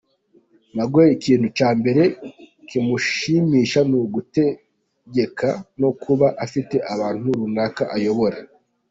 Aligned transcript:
Miguel 0.75 1.09
ikintu 1.17 1.47
cya 1.57 1.69
mbere 1.79 2.03
kimushimisha 2.67 3.79
ni 3.89 3.95
ugutegeka 4.01 5.49
no 5.81 5.89
kuba 6.01 6.27
afite 6.45 6.75
abantu 6.93 7.25
runaka 7.39 7.83
ayobora. 7.97 8.37